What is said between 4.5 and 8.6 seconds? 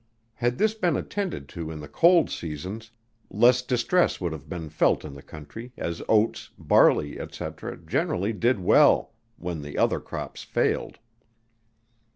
felt in the country, as oats, barley, &c. generally did